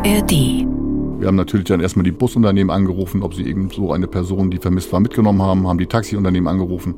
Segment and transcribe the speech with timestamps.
[0.00, 0.30] ARD.
[0.30, 4.56] Wir haben natürlich dann erstmal die Busunternehmen angerufen, ob sie eben so eine Person, die
[4.56, 6.94] vermisst war, mitgenommen haben, haben die Taxiunternehmen angerufen,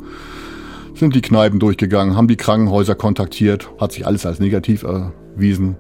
[0.94, 5.76] sind die Kneipen durchgegangen, haben die Krankenhäuser kontaktiert, hat sich alles als negativ erwiesen.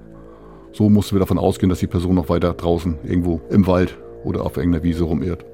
[0.72, 4.44] So mussten wir davon ausgehen, dass die Person noch weiter draußen irgendwo im Wald oder
[4.44, 5.44] auf irgendeiner Wiese rumirrt.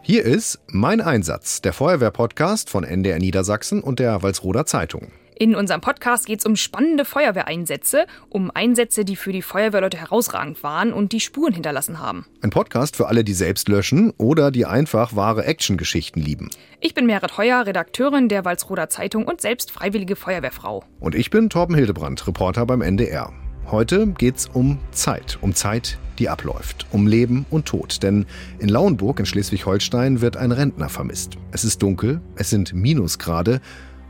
[0.00, 5.08] Hier ist Mein Einsatz, der Feuerwehr-Podcast von NDR Niedersachsen und der Walsroder Zeitung.
[5.38, 10.62] In unserem Podcast geht es um spannende Feuerwehreinsätze, um Einsätze, die für die Feuerwehrleute herausragend
[10.62, 12.26] waren und die Spuren hinterlassen haben.
[12.42, 16.50] Ein Podcast für alle, die selbst löschen oder die einfach wahre Actiongeschichten lieben.
[16.80, 20.84] Ich bin Merit Heuer, Redakteurin der Walsroder Zeitung und selbst freiwillige Feuerwehrfrau.
[21.00, 23.32] Und ich bin Torben Hildebrand, Reporter beim NDR.
[23.70, 28.02] Heute geht's um Zeit, um Zeit, die abläuft, um Leben und Tod.
[28.02, 28.26] Denn
[28.58, 31.38] in Lauenburg in Schleswig-Holstein wird ein Rentner vermisst.
[31.52, 33.60] Es ist dunkel, es sind Minusgrade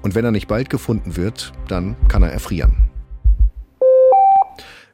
[0.02, 2.88] und wenn er nicht bald gefunden wird, dann kann er erfrieren.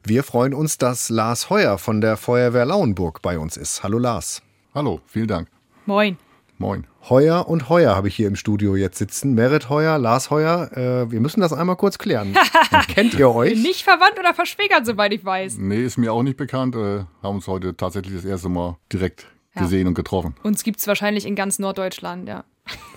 [0.04, 3.82] Wir freuen uns, dass Lars Heuer von der Feuerwehr Lauenburg bei uns ist.
[3.82, 4.42] Hallo Lars.
[4.74, 5.48] Hallo, vielen Dank.
[5.87, 6.16] Moin.
[6.56, 6.87] Moin.
[7.09, 9.34] Heuer und Heuer habe ich hier im Studio jetzt sitzen.
[9.34, 10.70] Merit Heuer, Lars Heuer.
[10.76, 12.34] Äh, wir müssen das einmal kurz klären.
[12.88, 13.62] Kennt ihr euch?
[13.62, 15.59] Nicht verwandt oder verschwägert, soweit ich weiß.
[15.59, 16.74] Nee, ist mir auch nicht bekannt.
[16.74, 19.62] Äh, haben uns heute tatsächlich das erste Mal direkt Ja.
[19.62, 20.34] gesehen und getroffen.
[20.43, 22.45] Uns gibt es wahrscheinlich in ganz Norddeutschland, ja.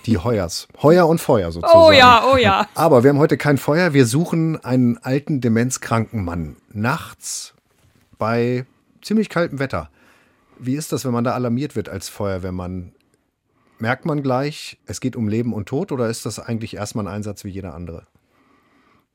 [0.06, 0.68] Die Heuers.
[0.82, 1.78] Heuer und Feuer sozusagen.
[1.78, 2.66] Oh ja, oh ja.
[2.74, 3.92] Aber wir haben heute kein Feuer.
[3.92, 6.56] Wir suchen einen alten, demenzkranken Mann.
[6.72, 7.54] Nachts
[8.18, 8.66] bei
[9.00, 9.90] ziemlich kaltem Wetter.
[10.58, 12.92] Wie ist das, wenn man da alarmiert wird als Feuerwehrmann?
[13.78, 17.14] Merkt man gleich, es geht um Leben und Tod oder ist das eigentlich erstmal ein
[17.14, 18.06] Einsatz wie jeder andere?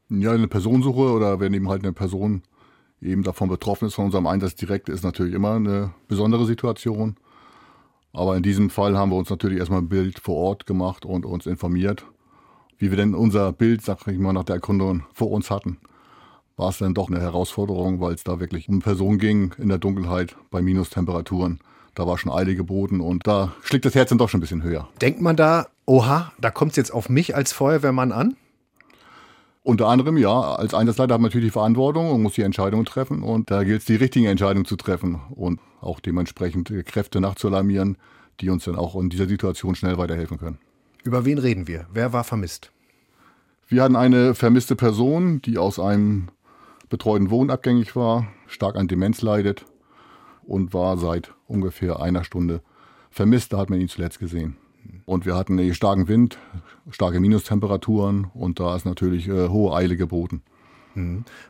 [0.09, 2.43] Ja, eine Personensuche oder wenn eben halt eine Person
[3.01, 7.15] eben davon betroffen ist von unserem Einsatz direkt, ist natürlich immer eine besondere Situation.
[8.13, 11.25] Aber in diesem Fall haben wir uns natürlich erstmal ein Bild vor Ort gemacht und
[11.25, 12.05] uns informiert,
[12.77, 15.77] wie wir denn unser Bild, sag ich mal, nach der Erkundung vor uns hatten.
[16.55, 19.77] War es dann doch eine Herausforderung, weil es da wirklich um Personen ging in der
[19.77, 21.59] Dunkelheit bei Minustemperaturen.
[21.93, 24.63] Da war schon Eile geboten und da schlägt das Herz dann doch schon ein bisschen
[24.63, 24.87] höher.
[25.01, 28.35] Denkt man da, oha, da kommt es jetzt auf mich als Feuerwehrmann an?
[29.67, 33.21] Unter anderem, ja, als Einsatzleiter hat man natürlich die Verantwortung und muss die Entscheidungen treffen.
[33.21, 37.97] Und da gilt es, die richtigen Entscheidungen zu treffen und auch dementsprechend äh, Kräfte nachzualarmieren,
[38.39, 40.57] die uns dann auch in dieser Situation schnell weiterhelfen können.
[41.03, 41.85] Über wen reden wir?
[41.91, 42.71] Wer war vermisst?
[43.67, 46.29] Wir hatten eine vermisste Person, die aus einem
[46.87, 49.65] betreuten Wohnen abgängig war, stark an Demenz leidet
[50.43, 52.61] und war seit ungefähr einer Stunde
[53.09, 53.51] vermisst.
[53.51, 54.55] Da hat man ihn zuletzt gesehen.
[55.05, 56.37] Und wir hatten einen starken Wind,
[56.91, 60.41] starke Minustemperaturen und da ist natürlich äh, hohe Eile geboten.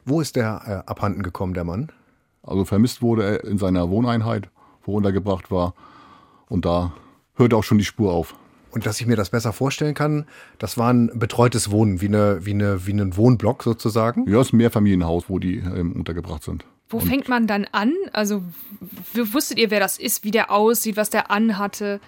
[0.05, 1.91] Wo ist der äh, abhanden gekommen, der Mann?
[2.43, 4.49] Also vermisst wurde er in seiner Wohneinheit,
[4.83, 5.73] wo er untergebracht war.
[6.49, 6.93] Und da
[7.35, 8.35] hört auch schon die Spur auf.
[8.71, 10.25] Und dass ich mir das besser vorstellen kann,
[10.59, 14.29] das war ein betreutes Wohnen, wie, eine, wie, eine, wie ein Wohnblock sozusagen.
[14.29, 16.65] Ja, es ist ein Mehrfamilienhaus, wo die ähm, untergebracht sind.
[16.89, 17.93] Wo fängt man dann an?
[18.13, 18.43] Also,
[19.13, 21.99] wusstet ihr, wer das ist, wie der aussieht, was der anhatte?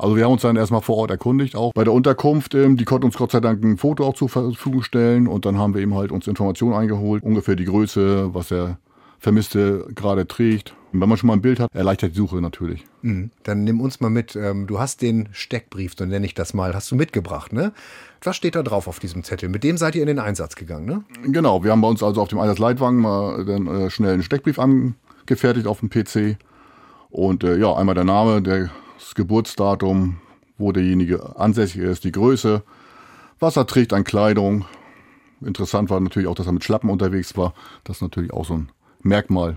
[0.00, 2.54] Also wir haben uns dann erstmal vor Ort erkundigt, auch bei der Unterkunft.
[2.54, 5.28] Ähm, die konnten uns Gott sei Dank ein Foto auch zur Verfügung stellen.
[5.28, 8.78] Und dann haben wir eben halt uns Informationen eingeholt, ungefähr die Größe, was der
[9.18, 10.74] Vermisste gerade trägt.
[10.92, 12.86] Und wenn man schon mal ein Bild hat, erleichtert die Suche natürlich.
[13.02, 13.30] Mhm.
[13.42, 14.34] Dann nimm uns mal mit.
[14.36, 17.72] Ähm, du hast den Steckbrief, so nenne ich das mal, hast du mitgebracht, ne?
[18.22, 19.50] Was steht da drauf auf diesem Zettel?
[19.50, 21.04] Mit dem seid ihr in den Einsatz gegangen, ne?
[21.24, 24.58] Genau, wir haben bei uns also auf dem Einsatzleitwagen mal dann äh, schnell einen Steckbrief
[24.58, 26.38] angefertigt auf dem PC.
[27.10, 30.18] Und äh, ja, einmal der Name, der, das Geburtsdatum,
[30.58, 32.62] wo derjenige ansässig ist, die Größe,
[33.38, 34.66] was er trägt an Kleidung.
[35.40, 37.54] Interessant war natürlich auch, dass er mit Schlappen unterwegs war.
[37.84, 38.70] Das ist natürlich auch so ein
[39.02, 39.56] Merkmal.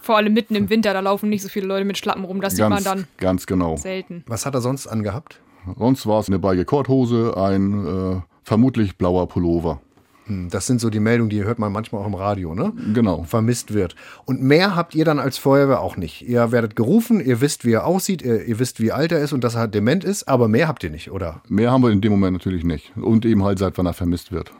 [0.00, 2.40] Vor allem mitten im Winter, da laufen nicht so viele Leute mit Schlappen rum.
[2.40, 3.76] Das sieht man Ganz, dann ganz genau.
[3.76, 4.24] selten.
[4.28, 5.40] Was hat er sonst angehabt?
[5.76, 9.80] Sonst war es eine Beige Korthose, ein äh, vermutlich blauer Pullover.
[10.30, 12.72] Hm, Das sind so die Meldungen, die hört man manchmal auch im Radio, ne?
[12.94, 13.24] Genau.
[13.24, 13.96] Vermisst wird.
[14.24, 16.22] Und mehr habt ihr dann als Feuerwehr auch nicht.
[16.28, 19.32] Ihr werdet gerufen, ihr wisst, wie er aussieht, ihr, ihr wisst, wie alt er ist
[19.32, 21.42] und dass er dement ist, aber mehr habt ihr nicht, oder?
[21.48, 22.92] Mehr haben wir in dem Moment natürlich nicht.
[22.96, 24.52] Und eben halt seit wann er vermisst wird.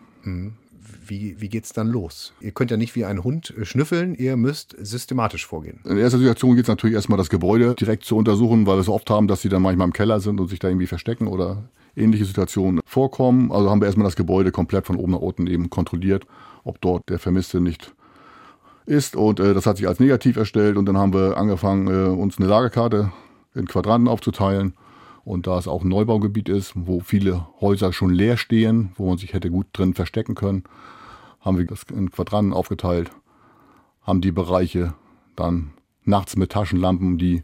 [1.10, 2.32] Wie, wie geht's dann los?
[2.40, 5.80] Ihr könnt ja nicht wie ein Hund äh, schnüffeln, ihr müsst systematisch vorgehen.
[5.84, 8.88] In erster Situation geht es natürlich erstmal das Gebäude direkt zu untersuchen, weil wir es
[8.88, 11.64] oft haben, dass sie dann manchmal im Keller sind und sich da irgendwie verstecken oder
[11.96, 13.50] ähnliche Situationen vorkommen.
[13.50, 16.28] Also haben wir erstmal das Gebäude komplett von oben nach unten eben kontrolliert,
[16.62, 17.92] ob dort der Vermisste nicht
[18.86, 19.16] ist.
[19.16, 22.38] Und äh, das hat sich als negativ erstellt und dann haben wir angefangen, äh, uns
[22.38, 23.10] eine Lagekarte
[23.56, 24.74] in Quadranten aufzuteilen.
[25.24, 29.18] Und da es auch ein Neubaugebiet ist, wo viele Häuser schon leer stehen, wo man
[29.18, 30.62] sich hätte gut drin verstecken können,
[31.40, 33.10] haben wir das in Quadranten aufgeteilt,
[34.02, 34.94] haben die Bereiche
[35.36, 35.72] dann
[36.04, 37.42] nachts mit Taschenlampen die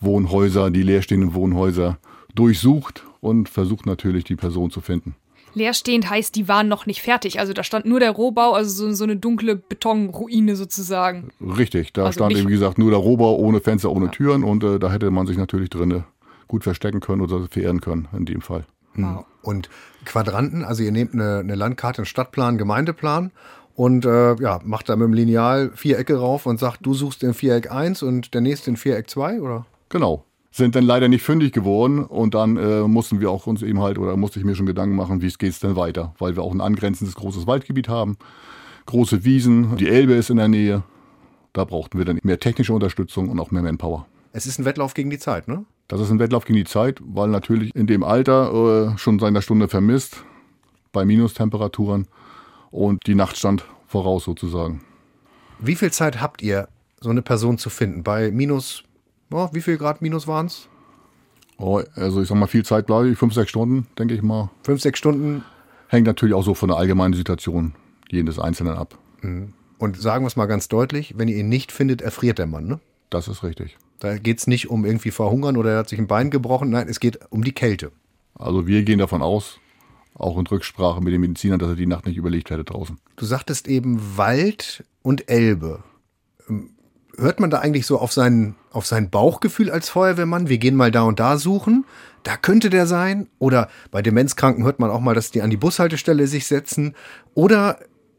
[0.00, 1.98] Wohnhäuser, die leerstehenden Wohnhäuser
[2.34, 5.14] durchsucht und versucht natürlich die Person zu finden.
[5.54, 7.40] Leerstehend heißt, die waren noch nicht fertig.
[7.40, 11.30] Also da stand nur der Rohbau, also so, so eine dunkle Betonruine sozusagen.
[11.40, 14.62] Richtig, da Also stand eben, wie gesagt, nur der Rohbau ohne Fenster, ohne Türen und
[14.64, 16.04] äh, da hätte man sich natürlich drinnen
[16.46, 18.66] gut verstecken können oder verehren können in dem Fall.
[18.94, 19.24] Wow.
[19.46, 19.68] Und
[20.04, 23.30] Quadranten, also ihr nehmt eine, eine Landkarte, einen Stadtplan, Gemeindeplan
[23.74, 27.34] und äh, ja, macht da mit dem Lineal Vierecke rauf und sagt, du suchst den
[27.34, 29.66] Viereck 1 und der nächste in Viereck 2, oder?
[29.90, 30.24] Genau.
[30.50, 33.98] Sind dann leider nicht fündig geworden und dann äh, mussten wir auch uns eben halt,
[33.98, 36.52] oder musste ich mir schon Gedanken machen, wie es geht's denn weiter, weil wir auch
[36.52, 38.16] ein angrenzendes großes Waldgebiet haben,
[38.86, 40.82] große Wiesen, die Elbe ist in der Nähe.
[41.52, 44.06] Da brauchten wir dann mehr technische Unterstützung und auch mehr Manpower.
[44.32, 45.66] Es ist ein Wettlauf gegen die Zeit, ne?
[45.88, 49.42] Das ist ein Wettlauf gegen die Zeit, weil natürlich in dem Alter äh, schon seiner
[49.42, 50.24] Stunde vermisst,
[50.92, 52.08] bei Minustemperaturen
[52.70, 54.82] und die Nacht stand voraus sozusagen.
[55.58, 56.68] Wie viel Zeit habt ihr,
[57.00, 58.02] so eine Person zu finden?
[58.02, 58.82] Bei minus,
[59.30, 60.68] oh, wie viel Grad minus waren es?
[61.58, 64.50] Oh, also ich sag mal, viel Zeit bleibe ich, fünf, sechs Stunden, denke ich mal.
[64.62, 65.44] Fünf, sechs Stunden.
[65.88, 67.74] Hängt natürlich auch so von der allgemeinen Situation
[68.10, 68.98] jedes Einzelnen ab.
[69.78, 72.66] Und sagen wir es mal ganz deutlich, wenn ihr ihn nicht findet, erfriert der Mann,
[72.66, 72.80] ne?
[73.08, 73.78] Das ist richtig.
[74.00, 76.70] Da geht es nicht um irgendwie verhungern oder er hat sich ein Bein gebrochen.
[76.70, 77.92] Nein, es geht um die Kälte.
[78.34, 79.58] Also wir gehen davon aus,
[80.14, 82.98] auch in Rücksprache mit den Medizinern, dass er die Nacht nicht überlegt hätte draußen.
[83.16, 85.82] Du sagtest eben Wald und Elbe.
[86.48, 86.70] Ähm,
[87.18, 90.50] Hört man da eigentlich so auf sein, auf sein Bauchgefühl als Feuerwehrmann?
[90.50, 91.86] Wir gehen mal da und da suchen.
[92.24, 93.28] Da könnte der sein.
[93.38, 96.94] Oder bei Demenzkranken hört man auch mal, dass die an die Bushaltestelle sich setzen.
[97.32, 97.78] Oder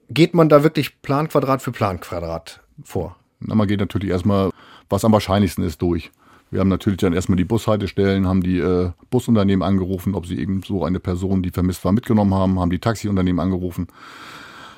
[0.10, 3.18] geht man da wirklich Planquadrat für Planquadrat vor?
[3.40, 4.50] Na, man geht natürlich erstmal,
[4.90, 6.12] was am wahrscheinlichsten ist, durch.
[6.50, 10.64] Wir haben natürlich dann erstmal die Bushaltestellen, haben die äh, Busunternehmen angerufen, ob sie eben
[10.64, 13.88] so eine Person, die vermisst war, mitgenommen haben, haben die Taxiunternehmen angerufen,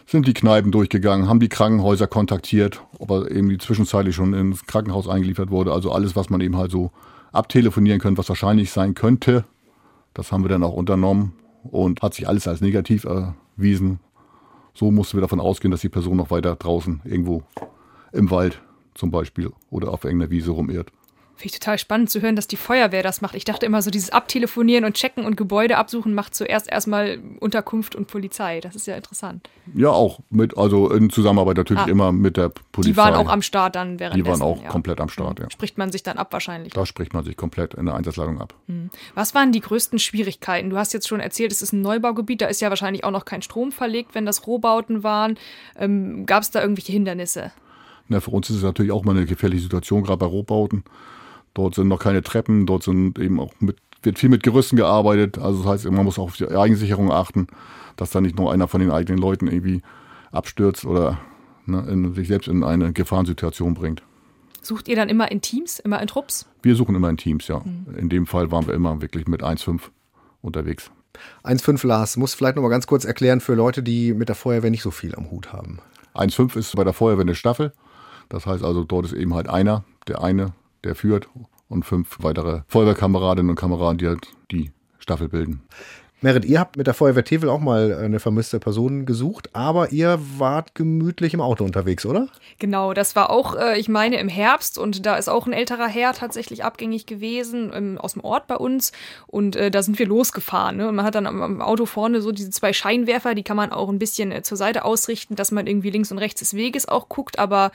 [0.08, 4.66] sind die Kneipen durchgegangen, haben die Krankenhäuser kontaktiert, ob er eben die zwischenzeitlich schon ins
[4.66, 5.72] Krankenhaus eingeliefert wurde.
[5.72, 6.92] Also alles, was man eben halt so
[7.32, 9.46] abtelefonieren könnte, was wahrscheinlich sein könnte,
[10.16, 11.34] das haben wir dann auch unternommen
[11.64, 14.00] und hat sich alles als negativ erwiesen.
[14.74, 17.44] So mussten wir davon ausgehen, dass die Person noch weiter draußen irgendwo
[18.12, 18.60] im Wald
[19.00, 20.92] zum Beispiel oder auf irgendeiner Wiese rumirrt.
[21.36, 23.34] Finde ich total spannend zu hören, dass die Feuerwehr das macht.
[23.34, 27.96] Ich dachte immer so, dieses Abtelefonieren und Checken und Gebäude absuchen macht zuerst erstmal Unterkunft
[27.96, 28.60] und Polizei.
[28.60, 29.50] Das ist ja interessant.
[29.74, 31.88] Ja, auch mit, also in Zusammenarbeit natürlich Ah.
[31.88, 32.92] immer mit der Polizei.
[32.92, 35.50] Die waren auch am Start dann während Die waren auch komplett am Start, ja.
[35.50, 36.74] Spricht man sich dann ab wahrscheinlich.
[36.74, 38.54] Da spricht man sich komplett in der Einsatzleitung ab.
[39.16, 40.70] Was waren die größten Schwierigkeiten?
[40.70, 43.24] Du hast jetzt schon erzählt, es ist ein Neubaugebiet, da ist ja wahrscheinlich auch noch
[43.24, 45.38] kein Strom verlegt, wenn das Rohbauten waren.
[45.78, 47.54] Ähm, Gab es da irgendwelche Hindernisse?
[48.10, 50.84] Na, für uns ist es natürlich auch mal eine gefährliche Situation, gerade bei Rohbauten.
[51.54, 55.38] Dort sind noch keine Treppen, dort sind eben auch mit, wird viel mit Gerüsten gearbeitet.
[55.38, 57.48] Also das heißt, man muss auch auf die Eigensicherung achten,
[57.96, 59.82] dass da nicht nur einer von den eigenen Leuten irgendwie
[60.32, 61.20] abstürzt oder
[61.68, 64.02] ne, in, sich selbst in eine Gefahrensituation bringt.
[64.62, 66.48] Sucht ihr dann immer in Teams, immer in Trupps?
[66.64, 67.62] Wir suchen immer in Teams, ja.
[67.96, 69.82] In dem Fall waren wir immer wirklich mit 1,5
[70.42, 70.92] unterwegs.
[71.44, 74.70] 1,5 Lars, muss vielleicht noch mal ganz kurz erklären für Leute, die mit der Feuerwehr
[74.70, 75.80] nicht so viel am Hut haben.
[76.14, 77.72] 1,5 ist bei der Feuerwehr eine Staffel.
[78.30, 80.54] Das heißt also, dort ist eben halt einer, der eine,
[80.84, 81.28] der führt
[81.68, 85.62] und fünf weitere Feuerwehrkameradinnen und Kameraden, die halt die Staffel bilden.
[86.22, 90.20] Merit, ihr habt mit der Feuerwehr Tevel auch mal eine vermisste Person gesucht, aber ihr
[90.38, 92.28] wart gemütlich im Auto unterwegs, oder?
[92.58, 95.88] Genau, das war auch, äh, ich meine, im Herbst und da ist auch ein älterer
[95.88, 98.92] Herr tatsächlich abgängig gewesen ähm, aus dem Ort bei uns
[99.28, 100.78] und äh, da sind wir losgefahren.
[100.78, 100.90] Ne?
[100.90, 103.90] Und man hat dann am, Auto vorne so diese zwei Scheinwerfer, die kann man auch
[103.90, 107.08] ein bisschen äh, zur Seite ausrichten, dass man irgendwie links und rechts des Weges auch
[107.08, 107.72] guckt, aber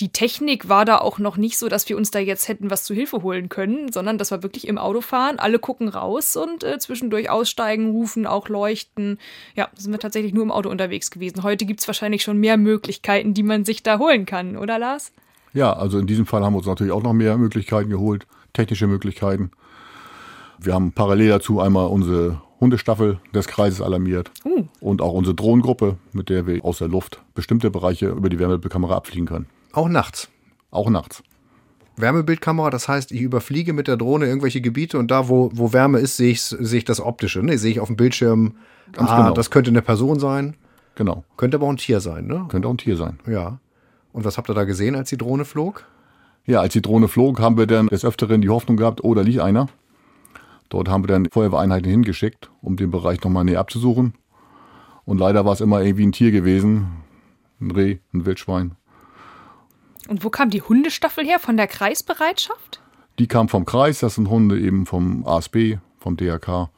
[0.00, 2.84] die Technik war da auch noch nicht so, dass wir uns da jetzt hätten was
[2.84, 6.64] zu Hilfe holen können, sondern das war wirklich im Auto fahren, alle gucken raus und
[6.64, 9.18] äh, zwischendurch aussteigen, rufen, auch leuchten.
[9.54, 11.42] Ja, da sind wir tatsächlich nur im Auto unterwegs gewesen.
[11.42, 15.12] Heute gibt's wahrscheinlich schon mehr Möglichkeiten, die man sich da holen kann, oder Lars?
[15.52, 18.86] Ja, also in diesem Fall haben wir uns natürlich auch noch mehr Möglichkeiten geholt, technische
[18.86, 19.50] Möglichkeiten.
[20.58, 24.64] Wir haben parallel dazu einmal unsere Hundestaffel des Kreises alarmiert Uh.
[24.80, 28.94] und auch unsere Drohnengruppe, mit der wir aus der Luft bestimmte Bereiche über die Wärmebildkamera
[28.96, 29.46] abfliegen können.
[29.72, 30.28] Auch nachts.
[30.70, 31.22] Auch nachts.
[31.96, 35.98] Wärmebildkamera, das heißt, ich überfliege mit der Drohne irgendwelche Gebiete und da, wo, wo Wärme
[35.98, 37.42] ist, sehe ich, sehe ich das Optische.
[37.42, 37.58] Ne?
[37.58, 38.54] Sehe ich auf dem Bildschirm,
[38.92, 39.34] Ganz ah, genau.
[39.34, 40.54] das könnte eine Person sein,
[40.94, 41.24] Genau.
[41.36, 42.44] könnte aber auch ein Tier sein, ne?
[42.48, 43.18] Könnte auch ein Tier sein.
[43.26, 43.58] Ja.
[44.12, 45.86] Und was habt ihr da gesehen, als die Drohne flog?
[46.44, 49.22] Ja, als die Drohne flog, haben wir dann des Öfteren die Hoffnung gehabt, oh, da
[49.22, 49.68] liegt einer.
[50.68, 54.14] Dort haben wir dann Feuerwehreinheiten hingeschickt, um den Bereich nochmal näher abzusuchen.
[55.04, 56.88] Und leider war es immer irgendwie ein Tier gewesen.
[57.60, 58.72] Ein Reh, ein Wildschwein.
[60.08, 61.38] Und wo kam die Hundestaffel her?
[61.38, 62.80] Von der Kreisbereitschaft?
[63.18, 66.70] Die kam vom Kreis, das sind Hunde eben vom ASB, vom DRK.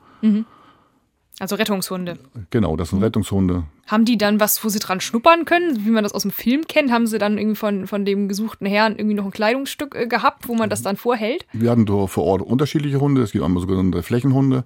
[1.38, 2.18] Also Rettungshunde.
[2.50, 3.64] Genau, das sind Rettungshunde.
[3.86, 6.66] Haben die dann was, wo sie dran schnuppern können, wie man das aus dem Film
[6.66, 6.90] kennt?
[6.90, 10.48] Haben sie dann irgendwie von, von dem gesuchten Herrn irgendwie noch ein Kleidungsstück äh, gehabt,
[10.48, 11.46] wo man das dann vorhält?
[11.52, 13.22] Wir hatten vor Ort unterschiedliche Hunde.
[13.22, 14.64] Es gibt einmal sogenannte Flächenhunde.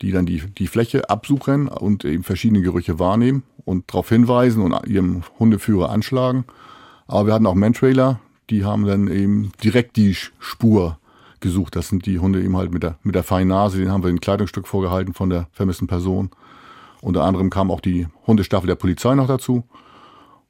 [0.00, 4.86] die dann die, die Fläche absuchen und eben verschiedene Gerüche wahrnehmen und darauf hinweisen und
[4.86, 6.44] ihrem Hundeführer anschlagen.
[7.08, 10.98] Aber wir hatten auch Mantrailer, die haben dann eben direkt die Spur
[11.40, 11.74] gesucht.
[11.74, 14.10] Das sind die Hunde eben halt mit der, mit der feinen Nase, den haben wir
[14.10, 16.30] ein Kleidungsstück vorgehalten von der vermissten Person.
[17.00, 19.64] Unter anderem kam auch die Hundestaffel der Polizei noch dazu.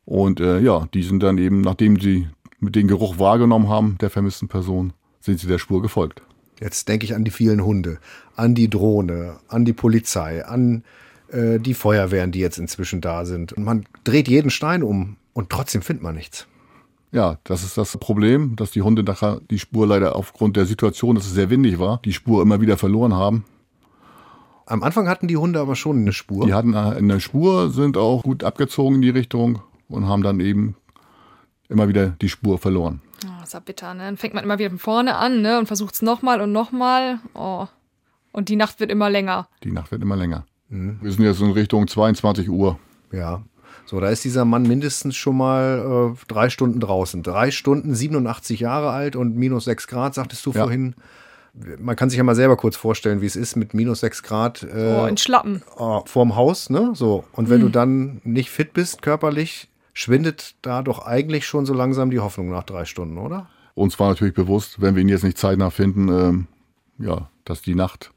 [0.04, 4.10] Und äh, ja, die sind dann eben, nachdem sie mit dem Geruch wahrgenommen haben, der
[4.10, 6.22] vermissten Person, sind sie der Spur gefolgt.
[6.58, 7.98] Jetzt denke ich an die vielen Hunde,
[8.34, 10.82] an die Drohne, an die Polizei, an
[11.30, 13.52] äh, die Feuerwehren, die jetzt inzwischen da sind.
[13.52, 16.48] Und man dreht jeden Stein um und trotzdem findet man nichts.
[17.12, 21.14] Ja, das ist das Problem, dass die Hunde nachher die Spur leider aufgrund der Situation,
[21.14, 23.44] dass es sehr windig war, die Spur immer wieder verloren haben.
[24.66, 26.44] Am Anfang hatten die Hunde aber schon eine Spur.
[26.44, 30.74] Die hatten eine Spur, sind auch gut abgezogen in die Richtung und haben dann eben
[31.68, 33.00] immer wieder die Spur verloren.
[33.24, 34.02] Oh, ist ja bitter, ne?
[34.02, 35.60] Dann fängt man immer wieder von vorne an, ne?
[35.60, 37.20] Und versucht es nochmal und nochmal.
[37.34, 37.68] Oh.
[38.32, 39.46] Und die Nacht wird immer länger.
[39.62, 40.46] Die Nacht wird immer länger.
[40.68, 40.98] Mhm.
[41.00, 42.76] Wir sind jetzt in Richtung 22 Uhr.
[43.12, 43.44] Ja.
[43.88, 47.22] So, da ist dieser Mann mindestens schon mal äh, drei Stunden draußen.
[47.22, 50.60] Drei Stunden, 87 Jahre alt und minus sechs Grad, sagtest du ja.
[50.60, 50.94] vorhin.
[51.78, 54.62] Man kann sich ja mal selber kurz vorstellen, wie es ist mit minus sechs Grad.
[54.62, 55.62] Äh, oh, in Schlappen.
[55.78, 56.90] Oh, vorm Haus, ne?
[56.92, 57.24] So.
[57.32, 57.66] Und wenn hm.
[57.66, 62.50] du dann nicht fit bist körperlich, schwindet da doch eigentlich schon so langsam die Hoffnung
[62.50, 63.48] nach drei Stunden, oder?
[63.74, 66.46] Uns war natürlich bewusst, wenn wir ihn jetzt nicht zeitnah finden, ähm,
[66.98, 68.10] ja, dass die Nacht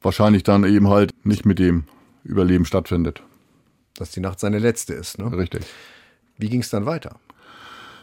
[0.00, 1.84] wahrscheinlich dann eben halt nicht mit dem
[2.24, 3.22] Überleben stattfindet
[3.96, 5.18] dass die Nacht seine letzte ist.
[5.18, 5.36] Ne?
[5.36, 5.64] Richtig.
[6.38, 7.16] Wie ging es dann weiter?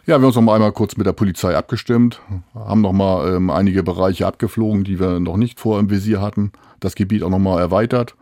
[0.06, 2.20] Ja, wir haben uns noch mal einmal kurz mit der Polizei abgestimmt,
[2.54, 6.52] haben noch mal ähm, einige Bereiche abgeflogen, die wir noch nicht vor im Visier hatten,
[6.82, 8.16] das Gebiet auch noch mal erweitert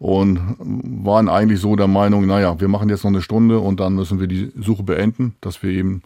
[0.00, 3.94] und waren eigentlich so der Meinung, naja, wir machen jetzt noch eine Stunde und dann
[3.94, 6.02] müssen wir die Suche beenden, dass wir eben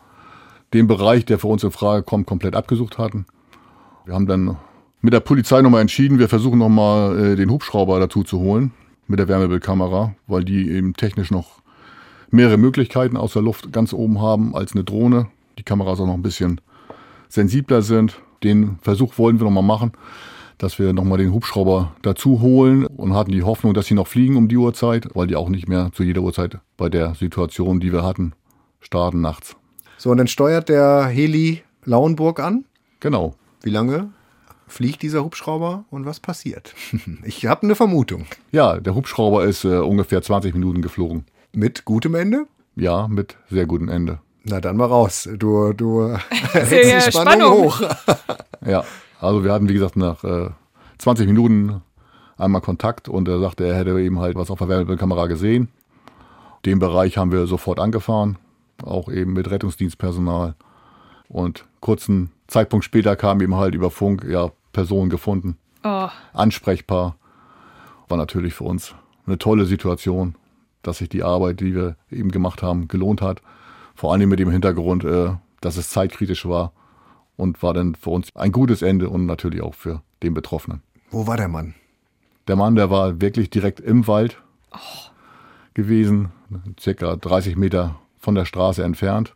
[0.75, 3.25] den Bereich, der für uns in Frage kommt, komplett abgesucht hatten.
[4.05, 4.59] Wir haben dann
[5.01, 8.73] mit der Polizei nochmal entschieden, wir versuchen nochmal äh, den Hubschrauber dazu zu holen
[9.07, 11.63] mit der Wärmebildkamera, weil die eben technisch noch
[12.31, 15.29] mehrere Möglichkeiten aus der Luft ganz oben haben als eine Drohne.
[15.59, 16.61] Die Kameras auch noch ein bisschen
[17.29, 18.21] sensibler sind.
[18.43, 19.93] Den Versuch wollen wir nochmal machen,
[20.59, 24.37] dass wir nochmal den Hubschrauber dazu holen und hatten die Hoffnung, dass sie noch fliegen
[24.37, 27.93] um die Uhrzeit, weil die auch nicht mehr zu jeder Uhrzeit bei der Situation, die
[27.93, 28.33] wir hatten,
[28.81, 29.57] starten nachts.
[29.97, 32.65] So, und dann steuert der Heli Lauenburg an?
[33.01, 33.35] Genau.
[33.63, 34.11] Wie lange?
[34.67, 36.75] Fliegt dieser Hubschrauber und was passiert?
[37.25, 38.27] Ich habe eine Vermutung.
[38.53, 41.25] Ja, der Hubschrauber ist äh, ungefähr 20 Minuten geflogen.
[41.53, 42.47] Mit gutem Ende?
[42.77, 44.21] Ja, mit sehr gutem Ende.
[44.45, 45.29] Na dann mal raus.
[45.39, 46.17] Du, du
[46.53, 47.81] hältst die Spannung, Spannung, hoch.
[48.67, 48.85] ja,
[49.21, 50.51] also wir hatten, wie gesagt, nach äh,
[50.99, 51.83] 20 Minuten
[52.37, 55.69] einmal Kontakt und er sagte, er hätte eben halt was auf der Wärmebildkamera gesehen.
[56.65, 58.39] Den Bereich haben wir sofort angefahren,
[58.83, 60.55] auch eben mit Rettungsdienstpersonal.
[61.35, 65.59] Und kurzen Zeitpunkt später kam eben halt über Funk, ja, Person gefunden.
[65.83, 66.07] Oh.
[66.33, 67.17] Ansprechbar.
[68.07, 68.95] War natürlich für uns
[69.27, 70.37] eine tolle Situation,
[70.83, 73.43] dass sich die Arbeit, die wir eben gemacht haben, gelohnt hat.
[73.97, 76.71] Vor allem mit dem Hintergrund, äh, dass es zeitkritisch war
[77.37, 80.83] und war dann für uns ein gutes Ende und natürlich auch für den Betroffenen.
[81.11, 81.75] Wo war der Mann?
[82.47, 84.79] Der Mann, der war wirklich direkt im Wald oh.
[85.75, 86.31] gewesen,
[86.79, 89.35] circa 30 Meter von der Straße entfernt.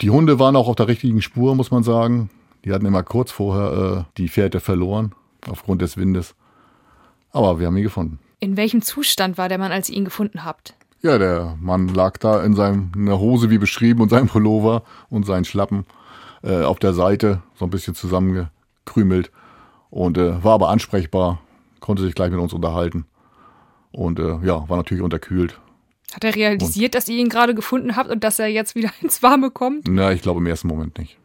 [0.00, 2.30] Die Hunde waren auch auf der richtigen Spur, muss man sagen.
[2.64, 5.14] Die hatten immer kurz vorher äh, die Fährte verloren,
[5.48, 6.34] aufgrund des Windes.
[7.32, 8.18] Aber wir haben ihn gefunden.
[8.40, 10.74] In welchem Zustand war der Mann, als ihr ihn gefunden habt?
[11.00, 15.44] Ja, der Mann lag da in seiner Hose, wie beschrieben, und seinem Pullover und seinen
[15.44, 15.86] Schlappen
[16.42, 19.30] äh, auf der Seite, so ein bisschen zusammengekrümelt.
[19.90, 21.40] Und äh, war aber ansprechbar,
[21.80, 23.06] konnte sich gleich mit uns unterhalten.
[23.92, 25.58] Und äh, ja, war natürlich unterkühlt.
[26.14, 28.90] Hat er realisiert, und dass ihr ihn gerade gefunden habt und dass er jetzt wieder
[29.02, 29.88] ins Warme kommt?
[29.88, 31.18] Na, ich glaube im ersten Moment nicht.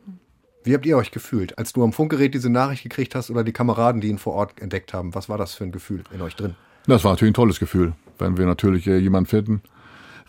[0.64, 3.52] Wie habt ihr euch gefühlt, als du am Funkgerät diese Nachricht gekriegt hast oder die
[3.52, 5.16] Kameraden, die ihn vor Ort entdeckt haben?
[5.16, 6.56] Was war das für ein Gefühl in euch drin?
[6.86, 7.94] Das war natürlich ein tolles Gefühl.
[8.20, 9.62] Wenn wir natürlich äh, jemanden finden,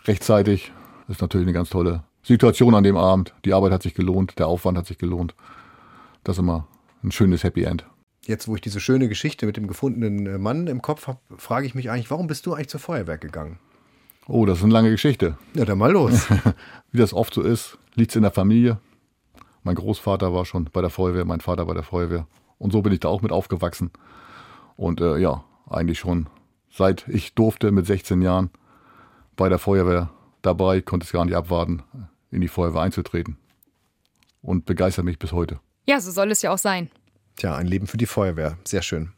[0.05, 0.71] rechtzeitig,
[1.07, 3.33] ist natürlich eine ganz tolle Situation an dem Abend.
[3.45, 5.35] Die Arbeit hat sich gelohnt, der Aufwand hat sich gelohnt.
[6.23, 6.67] Das ist immer
[7.03, 7.85] ein schönes Happy End.
[8.25, 11.67] Jetzt, wo ich diese schöne Geschichte mit dem gefundenen äh, Mann im Kopf habe, frage
[11.67, 13.59] ich mich eigentlich, warum bist du eigentlich zur Feuerwehr gegangen?
[14.27, 15.37] Oh, das ist eine lange Geschichte.
[15.53, 16.27] Ja, dann mal los.
[16.91, 18.79] Wie das oft so ist, liegt es in der Familie.
[19.63, 22.27] Mein Großvater war schon bei der Feuerwehr, mein Vater bei der Feuerwehr.
[22.57, 23.91] Und so bin ich da auch mit aufgewachsen.
[24.75, 26.27] Und äh, ja, eigentlich schon
[26.73, 28.49] seit ich durfte mit 16 Jahren
[29.35, 30.09] bei der Feuerwehr
[30.41, 31.83] dabei, konnte es gar nicht abwarten,
[32.31, 33.37] in die Feuerwehr einzutreten.
[34.41, 35.59] Und begeistert mich bis heute.
[35.87, 36.89] Ja, so soll es ja auch sein.
[37.37, 38.57] Tja, ein Leben für die Feuerwehr.
[38.65, 39.13] Sehr schön.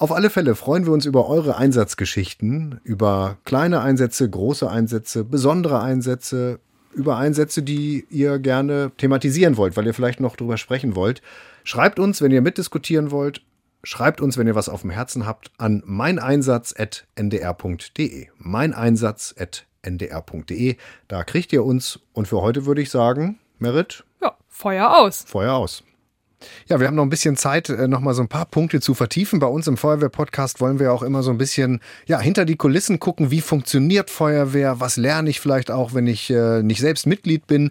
[0.00, 5.82] Auf alle Fälle freuen wir uns über eure Einsatzgeschichten, über kleine Einsätze, große Einsätze, besondere
[5.82, 6.58] Einsätze,
[6.94, 11.20] über Einsätze, die ihr gerne thematisieren wollt, weil ihr vielleicht noch drüber sprechen wollt.
[11.64, 13.42] Schreibt uns, wenn ihr mitdiskutieren wollt,
[13.82, 18.26] Schreibt uns, wenn ihr was auf dem Herzen habt, an meineinsatz.ndr.de.
[18.36, 20.76] Meineinsatz.ndr.de.
[21.08, 21.98] Da kriegt ihr uns.
[22.12, 24.04] Und für heute würde ich sagen, Merit?
[24.20, 25.24] Ja, Feuer aus.
[25.26, 25.82] Feuer aus.
[26.68, 28.94] Ja, wir haben noch ein bisschen Zeit, äh, noch mal so ein paar Punkte zu
[28.94, 29.40] vertiefen.
[29.40, 33.00] Bei uns im Feuerwehr-Podcast wollen wir auch immer so ein bisschen ja, hinter die Kulissen
[33.00, 37.46] gucken, wie funktioniert Feuerwehr, was lerne ich vielleicht auch, wenn ich äh, nicht selbst Mitglied
[37.46, 37.70] bin.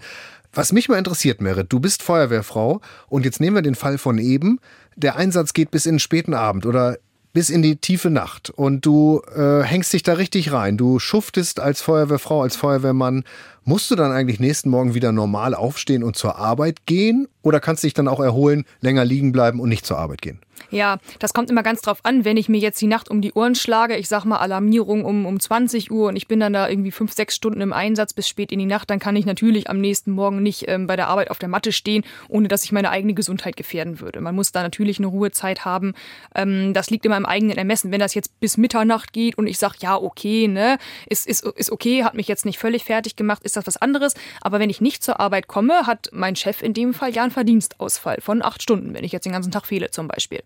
[0.53, 4.17] Was mich mal interessiert, Merit, du bist Feuerwehrfrau und jetzt nehmen wir den Fall von
[4.17, 4.59] eben.
[4.95, 6.97] Der Einsatz geht bis in den späten Abend oder
[7.33, 10.77] bis in die tiefe Nacht und du äh, hängst dich da richtig rein.
[10.77, 13.23] Du schuftest als Feuerwehrfrau, als Feuerwehrmann.
[13.69, 17.83] Musst du dann eigentlich nächsten Morgen wieder normal aufstehen und zur Arbeit gehen oder kannst
[17.83, 20.39] du dich dann auch erholen, länger liegen bleiben und nicht zur Arbeit gehen?
[20.71, 23.33] Ja, das kommt immer ganz drauf an, wenn ich mir jetzt die Nacht um die
[23.33, 26.69] Ohren schlage, ich sag mal Alarmierung um, um 20 Uhr und ich bin dann da
[26.69, 29.69] irgendwie fünf, sechs Stunden im Einsatz bis spät in die Nacht, dann kann ich natürlich
[29.69, 32.71] am nächsten Morgen nicht ähm, bei der Arbeit auf der Matte stehen, ohne dass ich
[32.71, 34.21] meine eigene Gesundheit gefährden würde.
[34.21, 35.93] Man muss da natürlich eine Ruhezeit haben.
[36.35, 37.91] Ähm, das liegt immer im eigenen Ermessen.
[37.91, 41.71] Wenn das jetzt bis Mitternacht geht und ich sage, ja, okay, ne, ist, ist, ist
[41.71, 44.13] okay, hat mich jetzt nicht völlig fertig gemacht, ist das was anderes.
[44.41, 47.31] Aber wenn ich nicht zur Arbeit komme, hat mein Chef in dem Fall ja einen
[47.31, 50.41] Verdienstausfall von acht Stunden, wenn ich jetzt den ganzen Tag fehle zum Beispiel.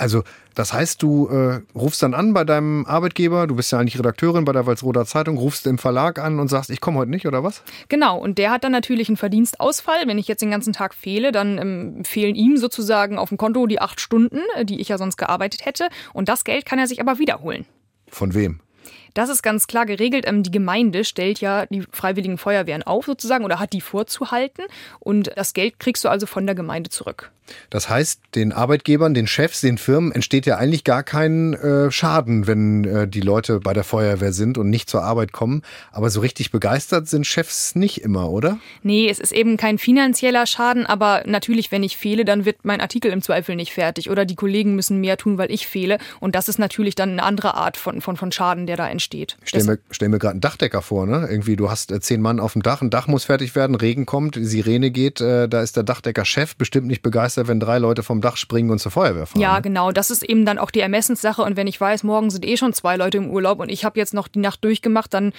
[0.00, 0.22] Also,
[0.54, 4.44] das heißt, du äh, rufst dann an bei deinem Arbeitgeber, du bist ja eigentlich Redakteurin
[4.44, 7.42] bei der Walsroder Zeitung, rufst im Verlag an und sagst, ich komme heute nicht, oder
[7.42, 7.64] was?
[7.88, 10.06] Genau, und der hat dann natürlich einen Verdienstausfall.
[10.06, 13.66] Wenn ich jetzt den ganzen Tag fehle, dann ähm, fehlen ihm sozusagen auf dem Konto
[13.66, 15.88] die acht Stunden, äh, die ich ja sonst gearbeitet hätte.
[16.12, 17.66] Und das Geld kann er sich aber wiederholen.
[18.06, 18.60] Von wem?
[19.18, 20.26] Das ist ganz klar geregelt.
[20.28, 24.62] Ähm, die Gemeinde stellt ja die freiwilligen Feuerwehren auf sozusagen oder hat die vorzuhalten.
[25.00, 27.32] Und das Geld kriegst du also von der Gemeinde zurück.
[27.70, 32.46] Das heißt, den Arbeitgebern, den Chefs, den Firmen entsteht ja eigentlich gar kein äh, Schaden,
[32.46, 35.62] wenn äh, die Leute bei der Feuerwehr sind und nicht zur Arbeit kommen.
[35.90, 38.58] Aber so richtig begeistert sind Chefs nicht immer, oder?
[38.82, 42.80] Nee, es ist eben kein finanzieller Schaden, aber natürlich, wenn ich fehle, dann wird mein
[42.80, 45.98] Artikel im Zweifel nicht fertig oder die Kollegen müssen mehr tun, weil ich fehle.
[46.20, 49.07] Und das ist natürlich dann eine andere Art von, von, von Schaden, der da entsteht.
[49.42, 51.26] Stell mir, stell mir gerade einen Dachdecker vor, ne?
[51.28, 54.06] Irgendwie, du hast äh, zehn Mann auf dem Dach, ein Dach muss fertig werden, Regen
[54.06, 58.02] kommt, Sirene geht, äh, da ist der Dachdecker Chef bestimmt nicht begeistert wenn drei Leute
[58.02, 59.40] vom Dach springen und zur Feuerwehr fahren.
[59.40, 59.62] Ja, ne?
[59.62, 59.90] genau.
[59.90, 61.42] Das ist eben dann auch die Ermessenssache.
[61.42, 63.98] Und wenn ich weiß, morgen sind eh schon zwei Leute im Urlaub und ich habe
[63.98, 65.32] jetzt noch die Nacht durchgemacht, dann,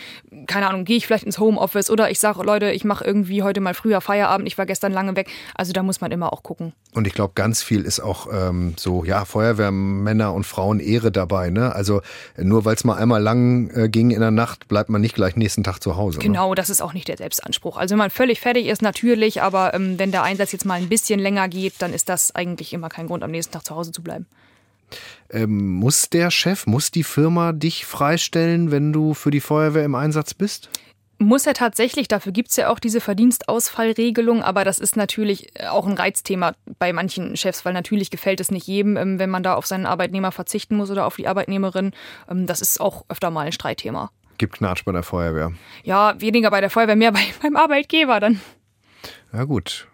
[0.48, 3.62] keine Ahnung, gehe ich vielleicht ins Homeoffice oder ich sage, Leute, ich mache irgendwie heute
[3.62, 5.30] mal früher Feierabend, ich war gestern lange weg.
[5.56, 6.74] Also da muss man immer auch gucken.
[6.94, 11.52] Und ich glaube, ganz viel ist auch ähm, so, ja, Feuerwehrmänner und Frauen Ehre dabei.
[11.52, 11.74] Ne?
[11.76, 12.02] Also
[12.38, 15.36] nur weil es mal einmal lang äh, ging in der Nacht, bleibt man nicht gleich
[15.36, 16.20] nächsten Tag zu Hause.
[16.20, 16.56] Genau, ne?
[16.56, 17.78] das ist auch nicht der Selbstanspruch.
[17.78, 20.90] Also wenn man völlig fertig ist, natürlich, aber ähm, wenn der Einsatz jetzt mal ein
[20.90, 23.92] bisschen länger geht, dann ist das eigentlich immer kein Grund, am nächsten Tag zu Hause
[23.92, 24.26] zu bleiben.
[25.30, 29.96] Ähm, muss der Chef, muss die Firma dich freistellen, wenn du für die Feuerwehr im
[29.96, 30.70] Einsatz bist?
[31.22, 35.86] Muss er tatsächlich, dafür gibt es ja auch diese Verdienstausfallregelung, aber das ist natürlich auch
[35.86, 39.56] ein Reizthema bei manchen Chefs, weil natürlich gefällt es nicht jedem, ähm, wenn man da
[39.56, 41.92] auf seinen Arbeitnehmer verzichten muss oder auf die Arbeitnehmerin.
[42.30, 44.12] Ähm, das ist auch öfter mal ein Streitthema.
[44.38, 45.52] Gibt Knatsch bei der Feuerwehr?
[45.84, 48.40] Ja, weniger bei der Feuerwehr, mehr bei, beim Arbeitgeber dann.
[49.34, 49.89] Ja gut,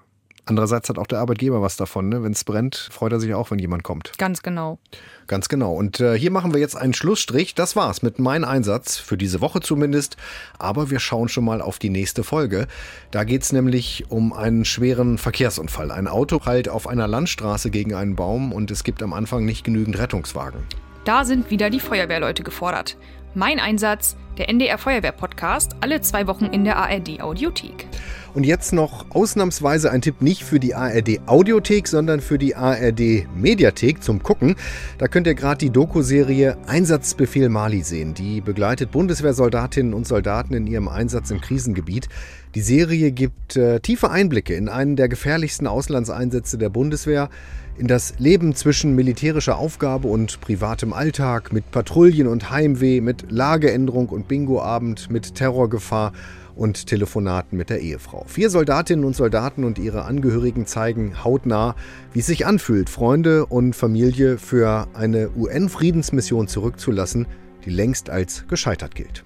[0.48, 2.10] Andererseits hat auch der Arbeitgeber was davon.
[2.10, 2.24] Ne?
[2.24, 4.12] Wenn es brennt, freut er sich auch, wenn jemand kommt.
[4.18, 4.78] Ganz genau.
[5.26, 5.74] Ganz genau.
[5.74, 7.56] Und äh, hier machen wir jetzt einen Schlussstrich.
[7.56, 10.18] Das war's mit meinem Einsatz, für diese Woche zumindest.
[10.60, 12.68] Aber wir schauen schon mal auf die nächste Folge.
[13.10, 15.92] Da geht's nämlich um einen schweren Verkehrsunfall.
[15.92, 19.64] Ein Auto prallt auf einer Landstraße gegen einen Baum und es gibt am Anfang nicht
[19.64, 20.62] genügend Rettungswagen.
[21.06, 22.98] Da sind wieder die Feuerwehrleute gefordert.
[23.34, 27.88] Mein Einsatz, der NDR Feuerwehr Podcast, alle zwei Wochen in der ARD Audiothek.
[28.34, 33.28] Und jetzt noch ausnahmsweise ein Tipp nicht für die ARD Audiothek, sondern für die ARD
[33.34, 34.56] Mediathek zum Gucken.
[34.98, 38.14] Da könnt ihr gerade die Doku-Serie Einsatzbefehl Mali sehen.
[38.14, 42.10] Die begleitet Bundeswehrsoldatinnen und Soldaten in ihrem Einsatz im Krisengebiet.
[42.56, 47.30] Die Serie gibt äh, tiefe Einblicke in einen der gefährlichsten Auslandseinsätze der Bundeswehr,
[47.78, 54.08] in das Leben zwischen militärischer Aufgabe und privatem Alltag, mit Patrouillen und Heimweh, mit Lageänderung
[54.26, 56.12] und Bingoabend, mit Terrorgefahr
[56.56, 58.26] und Telefonaten mit der Ehefrau.
[58.28, 61.76] Vier Soldatinnen und Soldaten und ihre Angehörigen zeigen hautnah,
[62.14, 67.28] wie es sich anfühlt, Freunde und Familie für eine UN-Friedensmission zurückzulassen,
[67.66, 69.24] die längst als gescheitert gilt.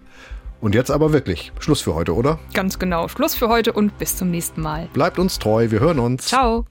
[0.59, 2.39] Und jetzt aber wirklich Schluss für heute, oder?
[2.53, 3.07] Ganz genau.
[3.07, 4.89] Schluss für heute und bis zum nächsten Mal.
[4.91, 6.25] Bleibt uns treu, wir hören uns.
[6.25, 6.65] Ciao.